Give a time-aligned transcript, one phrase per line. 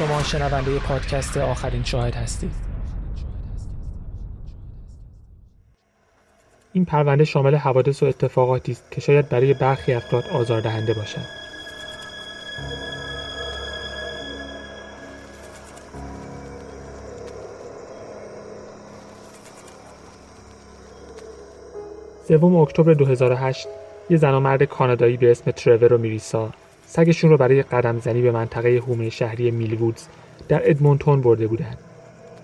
[0.00, 2.52] شما شنونده پادکست آخرین شاهد هستید.
[6.72, 11.40] این پرونده شامل حوادث و اتفاقاتی است که شاید برای برخی افراد آزاردهنده باشد.
[22.28, 23.68] سوم اکتبر 2008
[24.10, 26.50] یه زن و مرد کانادایی به اسم ترور و میریسا.
[26.92, 30.06] سگشون رو برای قدم زنی به منطقه هومه شهری میلوودز
[30.48, 31.76] در ادمونتون برده بودن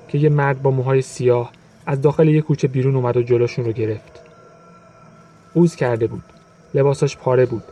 [0.09, 1.53] که یه مرد با موهای سیاه
[1.87, 4.21] از داخل یه کوچه بیرون اومد و جلوشون رو گرفت.
[5.55, 6.23] اوز کرده بود.
[6.75, 7.63] لباساش پاره بود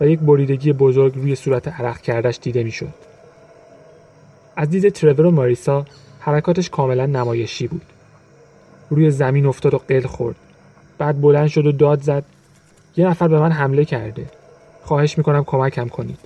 [0.00, 2.94] و یک بریدگی بزرگ روی صورت عرق کردش دیده می‌شد.
[4.56, 5.84] از دید ترور و ماریسا
[6.20, 7.86] حرکاتش کاملا نمایشی بود.
[8.90, 10.36] روی زمین افتاد و قل خورد.
[10.98, 12.24] بعد بلند شد و داد زد
[12.96, 14.26] یه نفر به من حمله کرده.
[14.84, 16.18] خواهش می‌کنم کمکم کنید.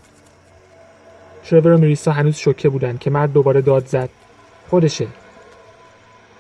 [1.44, 4.08] ترور و مریسا هنوز شوکه بودن که مرد دوباره داد زد.
[4.70, 5.06] خودشه.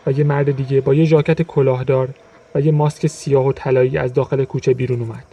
[0.06, 2.08] و یه مرد دیگه با یه ژاکت کلاهدار
[2.54, 5.24] و یه ماسک سیاه و طلایی از داخل کوچه بیرون اومد.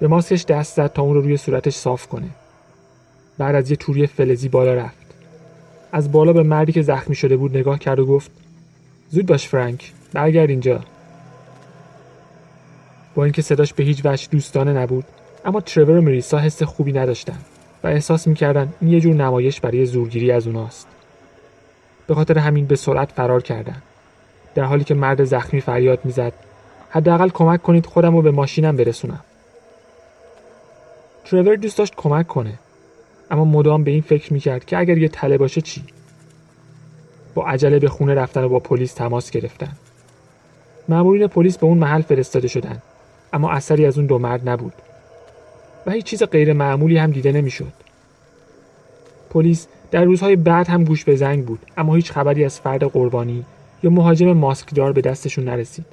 [0.00, 2.28] به ماسکش دست زد تا اون رو روی صورتش صاف کنه.
[3.38, 4.96] بعد از یه توری فلزی بالا رفت.
[5.92, 8.30] از بالا به مردی که زخمی شده بود نگاه کرد و گفت
[9.10, 10.80] زود باش فرانک برگرد اینجا
[13.14, 15.04] با اینکه صداش به هیچ وجه دوستانه نبود
[15.44, 17.38] اما ترور و مریسا حس خوبی نداشتن
[17.84, 20.86] و احساس می‌کردن این یه جور نمایش برای زورگیری از اوناست.
[22.06, 23.82] به خاطر همین به سرعت فرار کردن.
[24.54, 26.32] در حالی که مرد زخمی فریاد می‌زد
[26.90, 29.20] حداقل کمک کنید خودم رو به ماشینم برسونم.
[31.24, 32.54] ترور دوست داشت کمک کنه
[33.30, 35.84] اما مدام به این فکر می‌کرد که اگر یه تله باشه چی؟
[37.34, 39.72] با عجله به خونه رفتن و با پلیس تماس گرفتن.
[40.88, 42.82] مامورین پلیس به اون محل فرستاده شدن
[43.32, 44.72] اما اثری از اون دو مرد نبود.
[45.86, 47.72] و هیچ چیز غیر معمولی هم دیده نمی‌شد.
[49.30, 53.44] پلیس در روزهای بعد هم گوش به زنگ بود اما هیچ خبری از فرد قربانی
[53.82, 55.86] یا مهاجم ماسکدار به دستشون نرسید.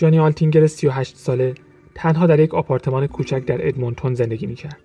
[0.00, 1.54] جانی آلتینگر 38 ساله
[1.94, 4.78] تنها در یک آپارتمان کوچک در ادمونتون زندگی می‌کرد.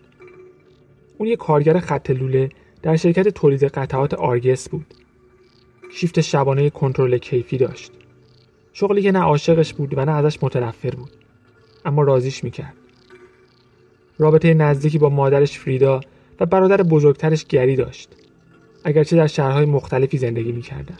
[1.17, 2.49] اون یک کارگر خط لوله
[2.81, 4.93] در شرکت تولید قطعات آرگس بود.
[5.93, 7.91] شیفت شبانه کنترل کیفی داشت.
[8.73, 11.11] شغلی که نه عاشقش بود و نه ازش متنفر بود.
[11.85, 12.73] اما رازیش می‌کرد.
[14.17, 15.99] رابطه نزدیکی با مادرش فریدا
[16.39, 18.09] و برادر بزرگترش گری داشت.
[18.83, 20.97] اگرچه در شهرهای مختلفی زندگی می‌کردن.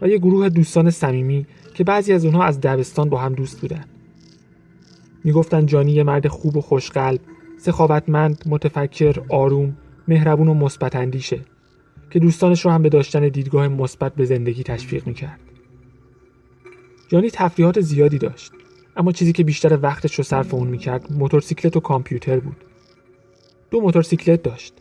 [0.00, 1.46] و یه گروه دوستان صمیمی
[1.76, 3.84] که بعضی از اونها از دبستان با هم دوست بودن.
[5.24, 7.20] می‌گفتن جانی یه مرد خوب و خوشقلب
[7.58, 9.76] سخاوتمند متفکر آروم
[10.08, 11.40] مهربون و مثبت اندیشه
[12.10, 15.40] که دوستانش رو هم به داشتن دیدگاه مثبت به زندگی تشویق می‌کرد.
[17.08, 18.52] جانی تفریحات زیادی داشت
[18.96, 22.56] اما چیزی که بیشتر وقتش رو صرف اون می‌کرد موتورسیکلت و کامپیوتر بود.
[23.70, 24.74] دو موتورسیکلت داشت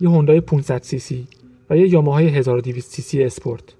[0.00, 1.28] یه هوندای 500 سی سی
[1.70, 3.74] و یه یاماهای 1200 سی سی اسپورت.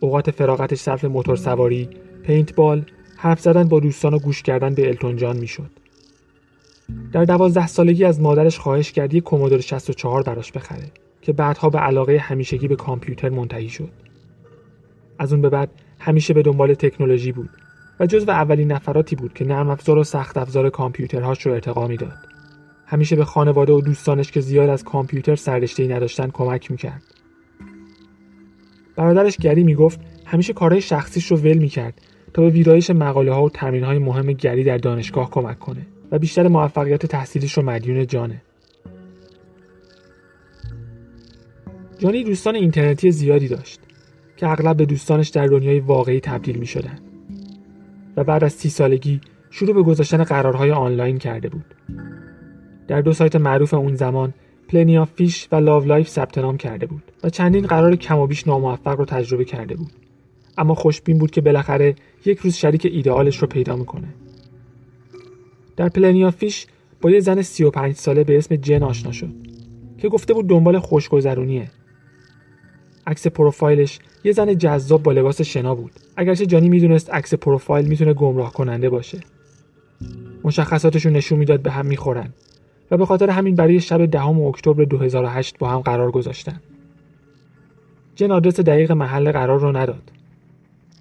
[0.00, 1.88] اوقات فراغتش صرف موتور سواری،
[2.22, 2.84] paintball،
[3.16, 5.70] حرف زدن با دوستان و گوش کردن به التون جان می‌شد.
[7.12, 10.84] در دوازده سالگی از مادرش خواهش کرد یک کومودور 64 براش بخره
[11.22, 13.90] که بعدها به علاقه همیشگی به کامپیوتر منتهی شد.
[15.18, 17.50] از اون به بعد همیشه به دنبال تکنولوژی بود
[18.00, 22.16] و جزو اولین نفراتی بود که نرم افزار و سخت افزار کامپیوترهاش رو ارتقا می‌داد.
[22.86, 27.02] همیشه به خانواده و دوستانش که زیاد از کامپیوتر سررشته‌ای نداشتن کمک می‌کرد.
[28.96, 32.00] برادرش گری می‌گفت همیشه کارهای شخصیش رو ول می‌کرد
[32.34, 36.18] تا به ویرایش مقاله ها و تمرین های مهم گری در دانشگاه کمک کنه و
[36.18, 38.42] بیشتر موفقیت تحصیلیش رو مدیون جانه.
[41.98, 43.80] جانی دوستان اینترنتی زیادی داشت
[44.36, 46.98] که اغلب به دوستانش در دنیای واقعی تبدیل می شدن.
[48.16, 49.20] و بعد از سی سالگی
[49.50, 51.74] شروع به گذاشتن قرارهای آنلاین کرده بود.
[52.88, 54.34] در دو سایت معروف اون زمان
[54.68, 58.46] Plenty of Fish و Lavalife ثبت نام کرده بود و چندین قرار کم و بیش
[58.46, 59.92] ناموفق رو تجربه کرده بود.
[60.58, 64.08] اما خوشبین بود که بالاخره یک روز شریک ایدئالش رو پیدا می‌کنه.
[65.76, 66.66] در Plenty of Fish
[67.00, 69.32] با یه زن 35 ساله به اسم جن آشنا شد
[69.98, 71.70] که گفته بود دنبال خوشگذرونیه.
[73.06, 75.92] عکس پروفایلش یه زن جذاب با لباس شنا بود.
[76.16, 79.20] اگرچه جانی می‌دونست عکس پروفایل می‌تونه گمراه کننده باشه.
[80.44, 82.32] مشخصاتشون نشون می‌داد به هم می‌خورن.
[82.90, 86.60] و به خاطر همین برای شب دهم اکتبر 2008 با هم قرار گذاشتن.
[88.14, 90.12] جن آدرس دقیق محل قرار رو نداد.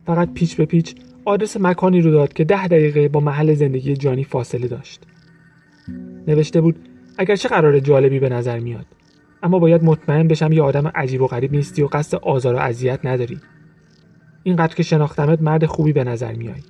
[0.05, 0.95] فقط پیچ به پیچ
[1.25, 5.01] آدرس مکانی رو داد که ده دقیقه با محل زندگی جانی فاصله داشت.
[6.27, 6.75] نوشته بود
[7.17, 8.85] اگرچه قرار جالبی به نظر میاد
[9.43, 12.99] اما باید مطمئن بشم یه آدم عجیب و غریب نیستی و قصد آزار و اذیت
[13.03, 13.39] نداری.
[14.43, 16.61] اینقدر که شناختمت مرد خوبی به نظر میای.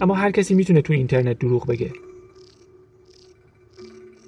[0.00, 1.90] اما هر کسی می‌تونه تو اینترنت دروغ بگه.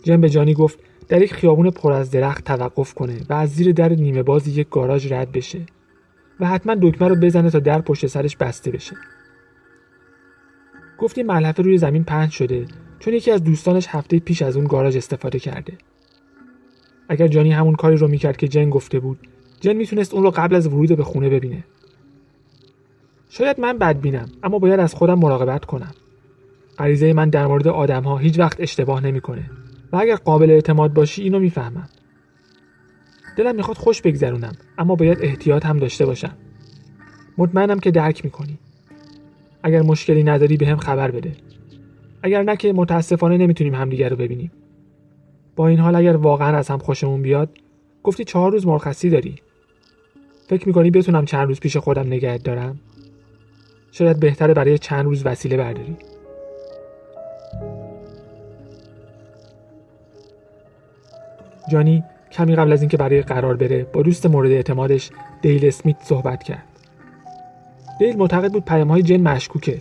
[0.03, 0.79] جن به جانی گفت
[1.09, 4.69] در یک خیابون پر از درخت توقف کنه و از زیر در نیمه باز یک
[4.71, 5.61] گاراژ رد بشه
[6.41, 8.97] و حتما دکمه رو بزنه تا در پشت سرش بسته بشه.
[10.99, 12.67] گفت این ملحفه روی زمین پهن شده
[12.99, 15.73] چون یکی از دوستانش هفته پیش از اون گاراژ استفاده کرده.
[17.09, 19.19] اگر جانی همون کاری رو می‌کرد که جن گفته بود
[19.61, 21.65] جن می‌تونست اون رو قبل از ورود به خونه ببینه.
[23.31, 25.93] شاید من بد بینم اما باید از خودم مراقبت کنم.
[26.79, 29.51] غریزه من در مورد آدم ها هیچ وقت اشتباه نمی‌کنه.
[29.93, 31.89] و اگر قابل اعتماد باشی اینو می‌فهمم.
[33.37, 36.37] دلم می‌خواد خوش بگذرونم اما باید احتیاط هم داشته باشم.
[37.39, 38.59] مطمئنم که درک می‌کنی.
[39.63, 41.33] اگر مشکلی نداری به هم خبر بده.
[42.23, 44.53] اگر نه که متاسفانه نمی‌تونیم همدیگر رو ببینیم.
[45.57, 47.59] با این حال اگر واقعا از هم خوشمون بیاد
[48.03, 49.37] گفتی چهار روز مرخصی داری.
[50.49, 52.81] فکر می‌کنی بتونم چند روز پیش خودم نگهت دارم؟
[53.93, 55.97] شاید بهتره برای چند روز وسیله برداری.
[61.69, 65.11] جانی کمی قبل از اینکه برای قرار بره با دوست مورد اعتمادش
[65.43, 66.65] دیل اسمیت صحبت کرد.
[67.99, 69.81] دیل معتقد بود پیام های جن مشکوکه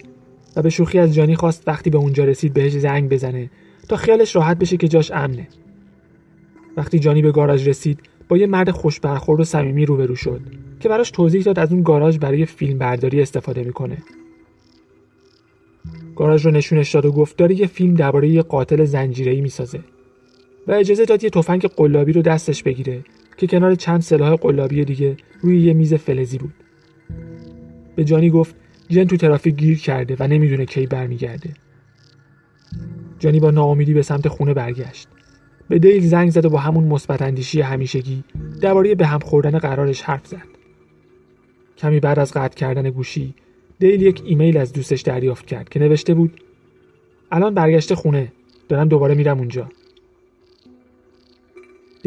[0.56, 3.50] و به شوخی از جانی خواست وقتی به اونجا رسید بهش زنگ بزنه
[3.90, 5.48] تا خیالش راحت بشه که جاش امنه.
[6.78, 8.00] وقتی جانی به گاراژ رسید
[8.30, 10.42] با یه مرد خوش برخورد و صمیمی روبرو شد
[10.80, 13.98] که براش توضیح داد از اون گاراژ برای فیلم برداری استفاده می‌کنه.
[16.16, 19.80] گاراژ رو نشونش داد و گفت داره یه فیلم درباره یه قاتل زنجیره‌ای می‌سازه.
[20.68, 23.04] و اجازه داد یه تفنگ قلابی رو دستش بگیره
[23.38, 26.54] که کنار چند سلاح قلابی دیگه روی یه میز فلزی بود.
[27.96, 28.56] به جانی گفت
[28.90, 31.54] جن تو ترافیک گیر کرده و نمی‌دونه کی برمیگرده.
[33.20, 35.08] جانی با ناامیدی به سمت خونه برگشت.
[35.70, 38.24] به دیل زنگ زد و با همون مثبت اندیشی همیشگی
[38.62, 40.48] درباره به هم خوردن قرارش حرف زد.
[41.78, 43.34] کمی بعد از قطع کردن گوشی
[43.80, 46.42] دیل یک ایمیل از دوستش دریافت کرد که نوشته بود
[47.32, 48.32] الان برگشته خونه
[48.70, 49.70] دارم دوباره میرم اونجا.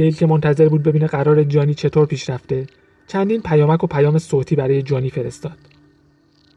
[0.00, 2.66] دیل که منتظر بود ببینه قرار جانی چطور پیش رفته
[3.06, 5.58] چندین پیامک و پیام صوتی برای جانی فرستاد.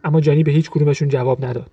[0.04, 1.72] اما جانی به هیچ کدومشون جواب نداد.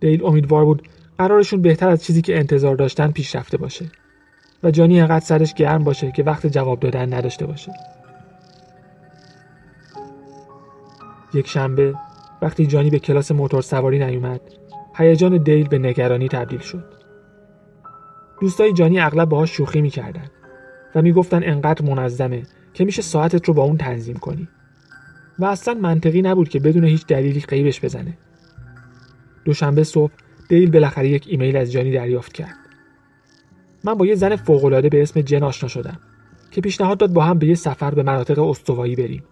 [0.00, 0.88] دیل امیدوار بود
[1.18, 3.90] قرارشون بهتر از چیزی که انتظار داشتن پیش رفته باشه
[4.62, 7.72] و جانی انقدر سرش گرم باشه که وقت جواب دادن نداشته باشه.
[11.34, 11.94] یک شنبه
[12.42, 14.40] وقتی جانی به کلاس موتور سواری نیومد
[14.96, 16.99] هیجان دیل به نگرانی تبدیل شد.
[18.40, 20.30] دوستای جانی اغلب باهاش شوخی می‌کردن
[20.94, 22.42] و می‌گفتن انقدر منظمه
[22.74, 24.48] که میشه ساعتت رو با اون تنظیم کنی.
[25.38, 28.18] و اصلا منطقی نبود که بدون هیچ دلیلی قیبش بزنه.
[29.44, 30.12] دوشنبه صبح
[30.48, 32.56] دیل بالاخره یک ایمیل از جانی دریافت کرد.
[33.84, 35.98] من با یه زن فوقالعاده به اسم جن آشنا شدم
[36.50, 39.22] که پیشنهاد داد با هم به یه سفر به مناطق استوایی بریم.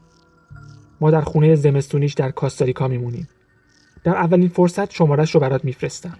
[1.01, 3.29] ما در خونه زمستونیش در کاستاریکا میمونیم.
[4.05, 6.19] در اولین فرصت شمارش رو برات میفرستم.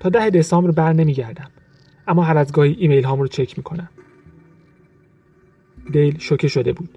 [0.00, 1.50] تا ده دسامبر بر نمیگردم.
[2.08, 3.88] اما هر از گاهی ایمیل هام رو چک می‌کنم.
[5.92, 6.88] دیل شوکه شده بود.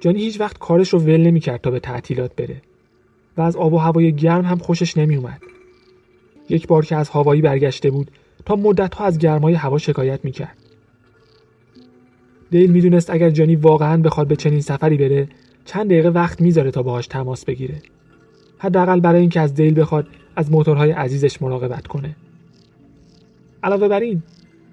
[0.00, 2.62] جانی هیچ وقت کارش رو ول نمی‌کرد تا به تعطیلات بره
[3.36, 5.42] و از آب و هوای گرم هم خوشش نمیومد
[6.48, 8.10] یک بار که از هوایی برگشته بود
[8.44, 10.56] تا مدت ها از گرمای هوا شکایت می‌کرد.
[12.50, 15.28] دیل می‌دونست اگر جانی واقعا بخواد به چنین سفری بره
[15.64, 17.82] چند دقیقه وقت می‌ذاره تا باهاش تماس بگیره.
[18.58, 20.06] حداقل برای اینکه از دیل بخواد
[20.36, 22.16] از موتورهای عزیزش مراقبت کنه.
[23.64, 24.22] علاوه بر این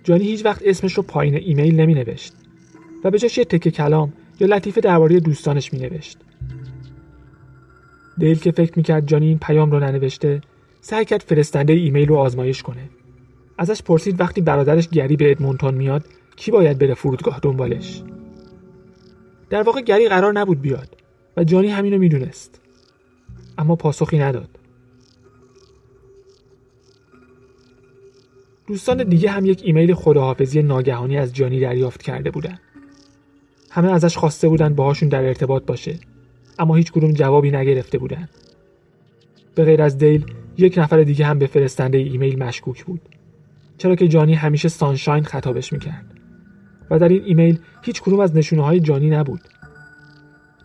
[0.03, 2.33] جانی هیچ وقت اسمش رو پایین ایمیل نمی نوشت
[3.03, 6.17] و به جاش یه تکه کلام یا لطیفه درباره دوستانش می نوشت.
[8.17, 10.41] دیل که فکر می‌کرد جانی این پیام رو ننوشته
[10.81, 12.89] سعی کرد فرستنده ایمیل رو آزمایش کنه.
[13.57, 16.05] ازش پرسید وقتی برادرش گری به ادمونتون میاد
[16.35, 18.03] کی باید بره فرودگاه دنبالش؟
[19.49, 20.97] در واقع گری قرار نبود بیاد
[21.37, 22.61] و جانی همینو می‌دونست.
[23.57, 24.49] اما پاسخی نداد.
[28.71, 32.59] دوستان دیگه هم یک ایمیل خداحافظی ناگهانی از جانی دریافت کرده بودن.
[33.69, 35.99] همه ازش خواسته بودن باهاشون در ارتباط باشه
[36.59, 38.29] اما هیچ کدوم جوابی نگرفته بودن.
[39.55, 40.25] به غیر از دیل
[40.57, 43.01] یک نفر دیگه هم به فرستنده ایمیل مشکوک بود.
[43.77, 46.05] چرا که جانی همیشه سانشاین خطابش می‌کرد.
[46.89, 49.41] و در این ایمیل هیچ کدوم از نشونه های جانی نبود.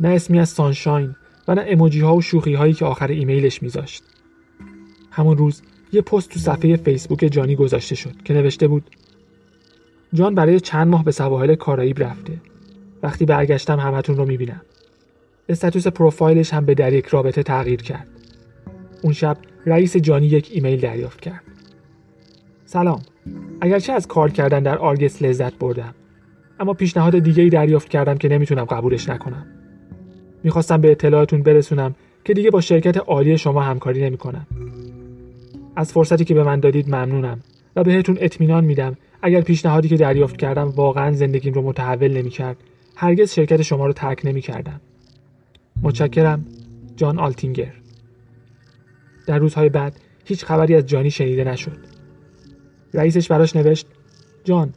[0.01, 1.17] نه اسمی از سانشاین
[1.49, 4.03] و نه اموجی ها و شوخی هایی که آخر ایمیلش میذاشت.
[5.11, 8.91] همون روز یه پست تو صفحه فیسبوک جانی گذاشته شد که نوشته بود
[10.15, 12.33] جان برای چند ماه به سواحل کارائیب رفته.
[13.03, 14.61] وقتی برگشتم همتون رو می‌بینم.
[15.49, 18.07] استاتوس پروفایلش هم به در یک رابطه تغییر کرد.
[19.03, 21.43] اون شب رئیس جانی یک ایمیل دریافت کرد.
[22.65, 23.03] سلام.
[23.61, 25.95] اگرچه از کار کردن در آرگس لذت بردم
[26.61, 29.47] اما پیشنهاد دیگه ای دریافت کردم که نمی‌تونم قبولش نکنم.
[30.45, 34.47] می‌خواستم به اطلاعاتون برسونم که دیگه با شرکت عالی شما همکاری نمی‌کنم.
[35.77, 37.41] از فرصتی که به من دادید ممنونم
[37.77, 38.97] و بهتون اطمینان میدم.
[39.23, 42.57] اگر پیشنهادی که دریافت کردم واقعا زندگیم رو متحول نمی‌کرد
[42.97, 44.81] هرگز شرکت شما رو ترک نمی‌کردم.
[45.83, 46.47] متشکرم
[46.97, 47.73] جان آلتینگر.
[49.27, 51.79] در روزهای بعد هیچ خبری از جانی شنیده نشد.
[52.95, 53.87] رئیسش براش نوشت
[54.45, 54.75] جان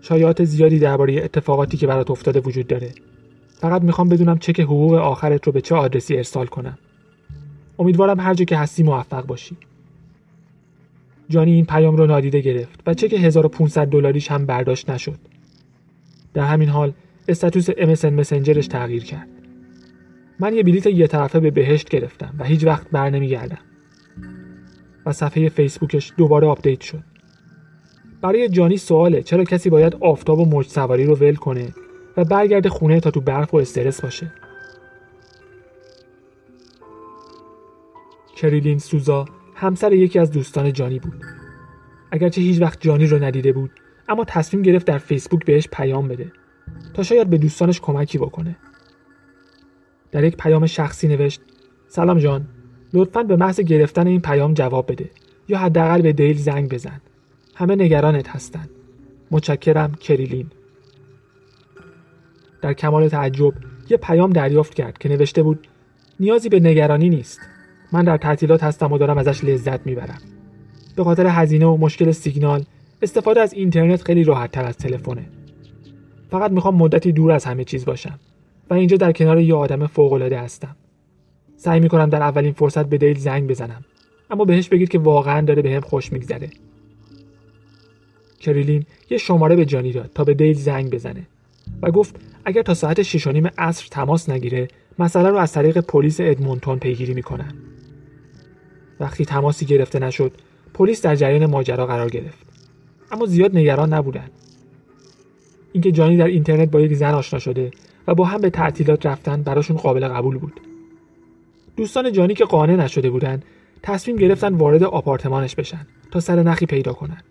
[0.00, 2.90] شایعات زیادی درباره اتفاقاتی که برات افتاده وجود داره.
[3.60, 6.78] فقط می‌خوام بدونم چک حقوق آخرت رو به چه آدرسی ارسال کنم.
[7.78, 9.56] امیدوارم هر جا که هستی موفق باشی.
[11.32, 15.18] جانی این پیام رو نادیده گرفت و چک 1500 دلاریش هم برداشت نشد.
[16.34, 16.92] در همین حال
[17.28, 19.28] status MSN messenger ش تغییر کرد.
[20.40, 23.58] من یه بلیت یه طرفه به بهشت گرفتم و هیچ وقت بر نمیگردم.
[25.06, 27.04] و صفحه فیسبوکش دوباره update شد.
[28.20, 31.68] برای جانی سواله چرا کسی باید آفتاب و موج سواری رو ول کنه
[32.16, 34.32] و برگرده خونه تا تو برف و استرس باشه؟
[38.36, 39.24] کریلین سوزا
[39.62, 41.24] همسر یکی از دوستان جانی بود.
[42.10, 43.70] اگرچه هیچ وقت جانی رو ندیده بود
[44.08, 46.32] اما تصمیم گرفت در فیسبوک بهش پیام بده
[46.94, 48.56] تا شاید به دوستانش کمکی بکنه.
[50.10, 51.40] در یک پیام شخصی نوشت
[51.88, 52.48] سلام جان
[52.92, 55.10] لطفا به محض گرفتن این پیام جواب بده
[55.48, 57.00] یا حداقل به دیل زنگ بزن.
[57.54, 58.70] همه نگرانت هستند
[59.30, 60.50] متشکرم کریلین.
[62.62, 63.52] در کمال تعجب
[63.90, 65.66] یه پیام دریافت کرد که نوشته بود
[66.20, 67.51] نیازی به نگرانی نیست.
[67.92, 70.18] من در تعطیلات هستم و دارم ازش لذت می‌برم.
[70.96, 72.64] به خاطر هزینه و مشکل سیگنال
[73.02, 75.24] استفاده از اینترنت خیلی راحت تر از تلفنه.
[76.30, 78.18] فقط می‌خوام مدتی دور از همه چیز باشم
[78.70, 80.76] و اینجا در کنار یه آدم فوقالعاده هستم.
[81.56, 83.84] سعی می‌کنم در اولین فرصت به دیل زنگ بزنم
[84.30, 86.50] اما بهش بگید که واقعا داره بهم به خوش میگذره.
[88.40, 91.26] کریلین یه شماره به جانی داد تا به دیل زنگ بزنه
[91.82, 94.68] و گفت اگر تا ساعت 6 نیم عصر تماس نگیره
[94.98, 97.54] مسئله رو از طریق پلیس ادمونتون پیگیری می‌کنن.
[99.02, 100.32] وقتی تماسی گرفته نشد
[100.74, 102.46] پلیس در جریان ماجرا قرار گرفت.
[103.12, 104.30] اما زیاد نگران نبودن.
[105.72, 107.70] اینکه جانی در اینترنت با یک زن آشنا شده
[108.06, 110.60] و با هم به تعطیلات رفتن براشون قابل قبول بود.
[111.76, 113.44] دوستان جانی که قانع نشده بودند
[113.82, 117.22] تصمیم گرفتن وارد آپارتمانش بشن تا سر نخی پیدا کنن.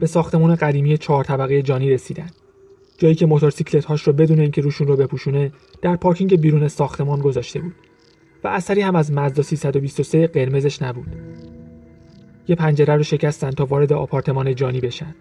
[0.00, 2.30] به ساختمون قدیمی چهار طبقه جانی رسیدن.
[2.98, 7.60] جایی که موتورسیکلت هاش رو بدون اینکه روشون رو بپوشونه در پارکینگ بیرون ساختمان گذاشته
[7.60, 7.74] بود.
[8.44, 11.16] و اثری هم از مزدا 323 قرمزش نبود.
[12.48, 15.14] یه پنجره رو شکستن تا وارد آپارتمان جانی بشن.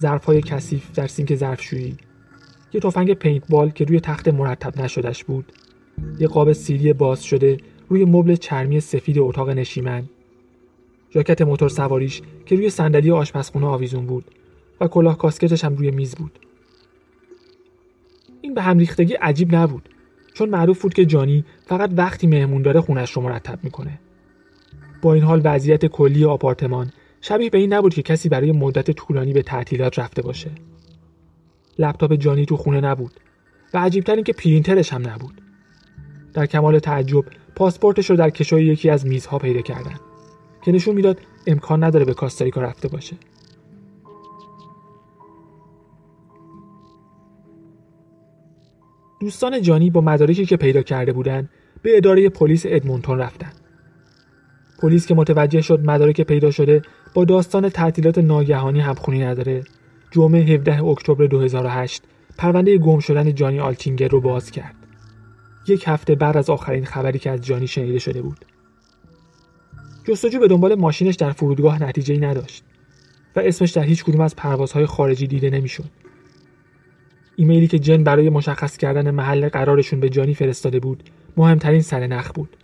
[0.00, 1.96] ظرفهای کثیف در سینک ظرفشویی.
[2.72, 5.52] یه تفنگ paintball که روی تخت مرتب نشدش بود.
[6.18, 7.56] یه قاب سی دی باز شده
[7.88, 10.04] روی مبل چرمی سفید اتاق نشیمن.
[11.14, 14.24] ژاکت موتور سواریش که روی صندلی آشپزخونه آویزون بود
[14.80, 16.38] و کلاه کاسکتش هم روی میز بود.
[18.40, 19.88] این به هم ریختگی عجیب نبود.
[20.34, 23.98] چون معروف بود که جانی فقط وقتی مهمون داره خونش رو مرتب می‌کنه.
[25.02, 29.32] با این حال وضعیت کلی آپارتمان شبیه به این نبود که کسی برای مدت طولانی
[29.32, 30.50] به تعطیلات رفته باشه.
[31.78, 33.20] لپتاپ جانی تو خونه نبود
[33.74, 35.40] و عجیبتر این که پرینترش هم نبود.
[36.32, 39.94] در کمال تعجب پاسپورتش رو در کشوی یکی از میزها پیدا کردن
[40.62, 43.16] که نشون می‌داد امکان نداره به کاستاریکا رفته باشه.
[49.20, 51.48] دوستان جانی با مدارکی که پیدا کرده بودند
[51.82, 53.52] به اداره پلیس ادمونتون رفتن.
[54.82, 56.82] پلیس که متوجه شد مدارک پیدا شده
[57.14, 59.64] با داستان تعطیلات ناگهانی همخونی نداره
[60.10, 62.02] جمعه 17 اکتبر 2008
[62.38, 64.74] پرونده گم شدن جانی آلتینگر رو باز کرد.
[65.68, 68.44] یک هفته بعد از آخرین خبری که از جانی شنیده شده بود.
[70.04, 72.64] جستجو به دنبال ماشینش در فرودگاه نتیجه نداشت
[73.36, 75.90] و اسمش در هیچ کدوم از پروازهای خارجی دیده نمی‌شد.
[77.40, 81.02] ایمیلی که جن برای مشخص کردن محل قرارشون به جانی فرستاده بود
[81.36, 82.56] مهمترین نخ بود.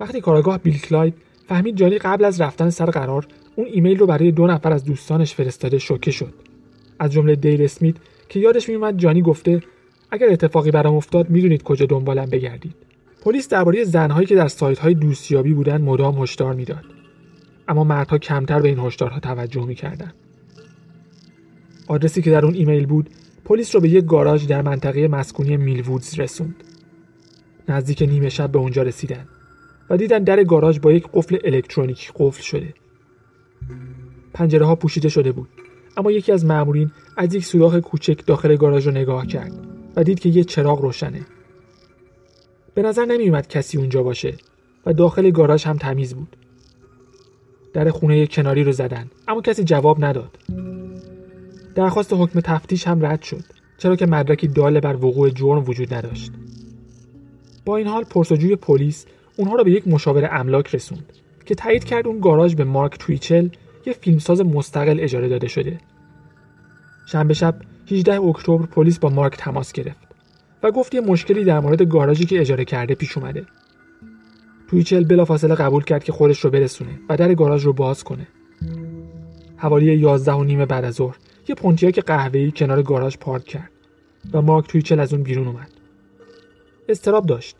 [0.00, 1.14] وقتی کارآگاه بیل کلاید
[1.48, 3.26] فهمید جانی قبل از رفتن سر قرار
[3.56, 6.34] اون ایمیل رو برای دو نفر از دوستانش فرستاده شوکه شد.
[6.98, 7.94] از جمله دیل اسمیت
[8.28, 9.60] که یادش میومد جانی گفته
[10.10, 12.74] اگر اتفاقی برام افتاد می‌دونید کجا دنبالم بگردید.
[13.24, 16.84] پلیس درباره زنهایی که در سایت های دوستیابی بودن مدام هشدار می‌داد
[17.68, 20.14] اما مردها کمتر به این هشدارها توجه می‌کردند
[21.86, 23.10] آدرسی که در اون ایمیل بود
[23.44, 26.64] پلیس رو به یک گاراژ در منطقه مسکونی میلوودز رسوند.
[27.68, 29.28] نزدیک نیمه شب به اونجا رسیدن
[29.90, 32.74] و دیدن در گاراژ با یک قفل الکترونیکی قفل شده.
[34.34, 35.48] پنجره ها پوشیده شده بود
[35.96, 39.52] اما یکی از مامورین از یک سوراخ کوچک داخل گاراژ رو نگاه کرد
[39.96, 41.20] و دید که یه چراغ روشنه.
[42.74, 44.34] به نظر نمیومد کسی اونجا باشه
[44.86, 46.36] و داخل گاراژ هم تمیز بود.
[47.72, 50.38] در خونه کناری رو زدن اما کسی جواب نداد.
[51.74, 53.44] درخواست حکم تفتیش هم رد شد
[53.78, 56.32] چرا که مدرکی داله بر وقوع جرم وجود نداشت.
[57.64, 61.12] با این حال پرسجوی پلیس اونها را به یک مشاور املاک رسوند
[61.44, 63.48] که تایید کرد اون گاراژ به مارک تویچل
[63.86, 65.78] یه فیلمساز مستقل اجاره داده شده.
[67.06, 67.54] شنبه شب
[67.90, 70.08] 18 اکتبر پلیس با مارک تماس گرفت
[70.62, 73.46] و گفت یه مشکلی در مورد گاراژی که اجاره کرده پیش اومده.
[74.70, 78.26] تویچل بلافاصله قبول کرد که خودش رو برسونه و در گاراژ رو باز کنه.
[79.56, 81.16] حوالی 11 و نیم بعد از ظهر.
[81.48, 83.70] یه پونتیاک قهوه‌ای کنار گاراژ پارک کرد
[84.32, 85.70] و مارک تویچل از اون بیرون اومد.
[86.88, 87.56] استراب داشت.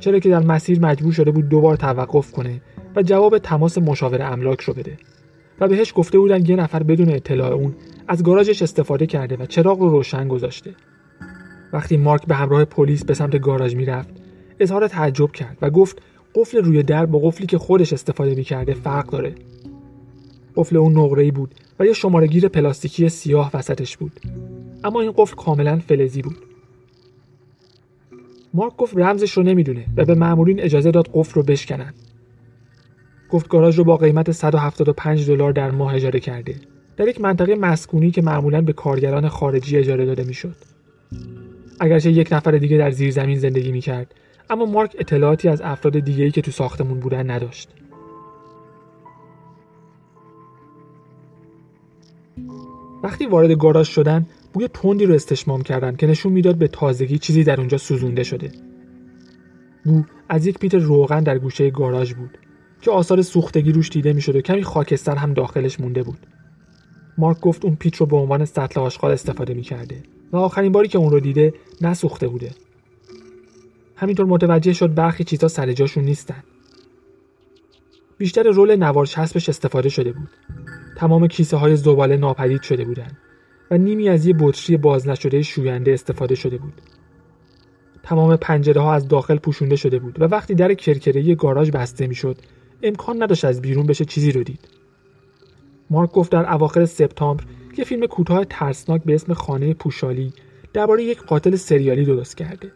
[0.00, 2.60] چرا که در مسیر مجبور شده بود دوبار توقف کنه
[2.96, 4.98] و جواب تماس مشاور املاک رو بده.
[5.60, 7.74] و بهش گفته بودن یه نفر بدون اطلاع اون
[8.08, 10.74] از گاراژش استفاده کرده و چراغ رو روشن گذاشته.
[11.72, 14.10] وقتی مارک به همراه پلیس به سمت گاراژ می‌رفت
[14.60, 16.02] اظهار تعجب کرد و گفت
[16.34, 19.34] قفل روی در با قفلی که خودش استفاده می‌کرده فرق داره.
[20.56, 24.20] قفل اون نقره‌ای بود و یه شمارهگیر پلاستیکی سیاه وسطش بود.
[24.84, 26.36] اما این قفل کاملا فلزی بود.
[28.54, 31.94] مارک گفت رمزش رو نمی‌دونه و به مامورین اجازه داد قفل رو بشکنن.
[33.30, 36.54] گفت گاراژ رو با قیمت 175 دلار در ماه اجاره کرده.
[36.96, 40.56] در یک منطقه مسکونی که معمولا به کارگران خارجی اجاره داده می‌شد.
[41.80, 44.14] اگرچه یک نفر دیگه در زیر زمین زندگی می‌کرد
[44.50, 47.68] اما مارک اطلاعاتی از افراد دیگه‌ای که تو ساختمون بودن نداشت.
[53.02, 57.44] وقتی وارد گاراژ شدن بوی تندی رو استشمام کردن که نشون می‌داد به تازگی چیزی
[57.44, 58.52] در اونجا سوزونده شده.
[59.84, 62.38] بو از یک پیت روغن در گوشه گاراژ بود
[62.80, 66.26] که آثار سوختگی روش دیده می‌شد و کمی خاکستر هم داخلش مونده بود.
[67.18, 70.98] مارک گفت اون پیت رو به عنوان سطل آشغال استفاده می‌کرده و آخرین باری که
[70.98, 72.50] اون رو دیده نسوخته بوده.
[73.96, 76.42] همینطور متوجه شد برخی چیزها سر جاشون نیستن.
[78.18, 80.28] بیشتر رول نوار چسبش استفاده شده بود.
[81.02, 83.18] تمام کیسه های زباله ناپدید شده بودند
[83.70, 86.80] و نیمی از یه بطری باز نشده شوینده استفاده شده بود.
[88.02, 92.36] تمام پنجره ها از داخل پوشونده شده بود و وقتی در کرکره گاراژ بسته می‌شد
[92.82, 94.68] امکان نداشت از بیرون بشه چیزی رو دید.
[95.90, 97.44] مارک گفت در اواخر سپتامبر
[97.78, 100.32] یه فیلم کوتاه ترسناک به اسم خانه پوشالی
[100.72, 102.72] درباره یک قاتل سریالی درست کرده.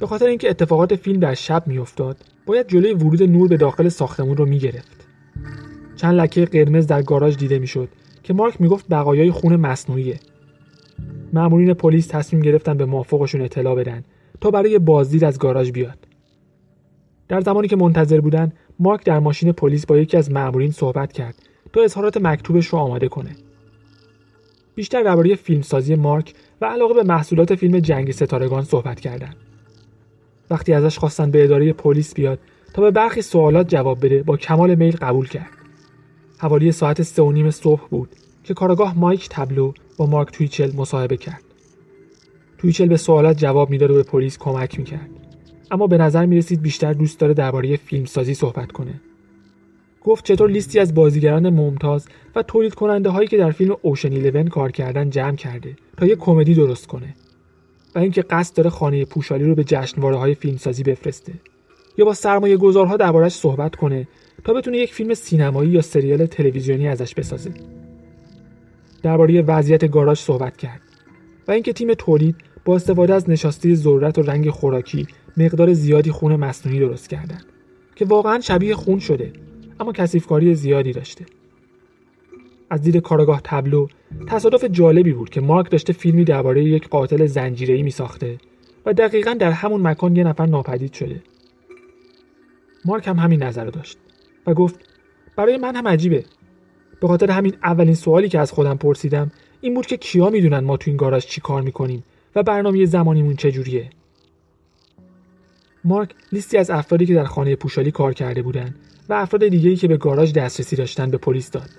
[0.00, 4.36] به خاطر اینکه اتفاقات فیلم در شب میافتاد باید جلوی ورود نور به داخل ساختمون
[4.36, 5.05] رو می‌گرفت.
[5.96, 7.88] چند لکه قرمز در گاراژ دیده می‌شد
[8.22, 10.20] که مارک می‌گفت بقایای خون مصنوعیه.
[11.32, 14.04] مأمورین پلیس تصمیم گرفتن به موافقشون اطلاع بدن
[14.40, 15.98] تا برای بازدید از گاراژ بیاد.
[17.28, 21.34] در زمانی که منتظر بودن مارک در ماشین پلیس با یکی از مأمورین صحبت کرد
[21.72, 23.30] تا اظهارات مکتوبش رو آماده کنه.
[24.74, 29.36] بیشتر درباره فیلمسازی مارک و علاقه به محصولات فیلم جنگ ستارگان صحبت کردند
[30.50, 32.38] وقتی ازش خواستن به اداره پلیس بیاد
[32.74, 35.55] تا به برخی سوالات جواب بده با کمال میل قبول کرد.
[36.38, 38.08] حوالی ساعت سه و نیم صبح بود
[38.44, 41.42] که کارگاه مایک تبلو با مارک تویچل مصاحبه کرد.
[42.58, 45.10] تویچل به سوالات جواب می‌داد و به پلیس کمک می‌کرد.
[45.70, 49.00] اما به نظر می‌رسید بیشتر دوست داره درباره فیلمسازی صحبت کنه.
[50.06, 54.44] گفت چطور لیستی از بازیگران ممتاز و تولید کننده هایی که در فیلم اوشن 11
[54.44, 57.14] کار کردن جمع کرده تا یک کمدی درست کنه
[57.94, 61.32] و اینکه قصد داره خانه پوشالی رو به جشنواره های فیلمسازی بفرسته
[61.98, 64.08] یا با سرمایه گذارها دربارش صحبت کنه
[64.46, 67.50] تا بتونه یک فیلم سینمایی یا سریال تلویزیونی ازش بسازه
[69.02, 70.80] درباره وضعیت گاراژ صحبت کرد
[71.48, 75.06] و اینکه تیم تولید با استفاده از نشاسته ذرت و رنگ خوراکی
[75.36, 77.44] مقدار زیادی خون مصنوعی درست کردند
[77.94, 79.32] که واقعا شبیه خون شده
[79.80, 81.26] اما کثیفکاری زیادی داشته.
[82.70, 83.86] از دید کارگاه تبلو
[84.26, 88.38] تصادف جالبی بود که مارک داشته فیلمی درباره یک قاتل زنجیره‌ای می ساخته
[88.86, 91.22] و دقیقا در همون مکان یه نفر ناپدید شده.
[92.84, 93.98] مارک هم همین نظر داشت.
[94.46, 94.80] و گفت
[95.36, 96.24] برای من هم عجیبه.
[97.00, 99.30] به خاطر همین اولین سوالی که از خودم پرسیدم
[99.60, 102.04] این بود که کیا می‌دونن ما تو این گاراژ چی کار می‌کنیم
[102.36, 103.90] و برنامه زمانیمون چجوریه.
[105.84, 108.74] مارک لیستی از افرادی که در خانه پوشالی کار کرده بودند
[109.08, 111.70] و افراد دیگری که به گاراژ دسترسی داشتن به پلیس داد.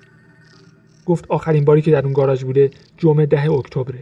[1.06, 3.94] گفت آخرین باری که در اون گاراژ بوده جمعه ده اکتبر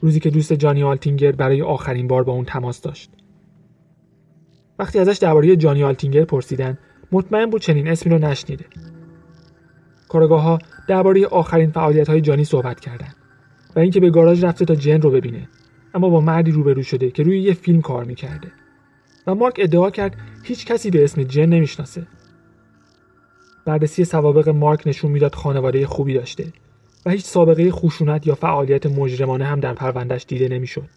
[0.00, 3.10] روزی که دوست جانی آلتینگر برای آخرین بار با اون تماس داشت.
[4.78, 6.78] وقتی ازش درباره جانی آلتینگر پرسیدن
[7.12, 8.64] مطمئن بود چنین اسمی رو نشنیده.
[10.08, 13.16] کارآگاه ها درباره آخرین فعالیت های جانی صحبت کردند
[13.76, 15.48] و اینکه به گاراژ رفته تا جن رو ببینه
[15.94, 18.52] اما با مردی روبرو شده که روی یه فیلم کار می‌کرده.
[19.26, 22.06] و مارک ادعا کرد هیچ کسی به اسم جن نمی‌شناسه.
[23.64, 26.52] بررسی سوابق مارک نشون می‌داد خانواده خوبی داشته
[27.06, 30.88] و هیچ سابقه خشونت یا فعالیت مجرمانه هم در پروندهش دیده نمی‌شد.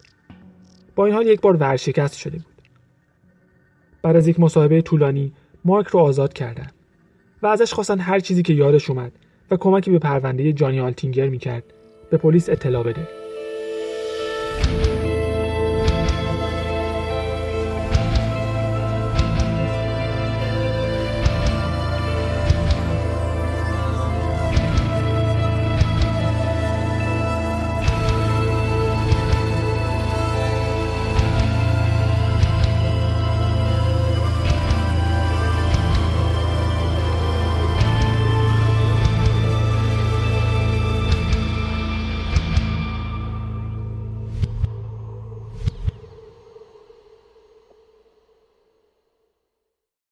[0.94, 2.62] با این حال یک بار ورشکست شده بود.
[4.02, 5.32] بعد از یک مصاحبه طولانی
[5.64, 6.66] مارک رو آزاد کردن
[7.42, 9.12] و ازش خواستن هر چیزی که یادش اومد
[9.50, 11.64] و کمکی به پرونده جانی آلتینگر می‌کرد
[12.10, 13.19] به پلیس اطلاع بده.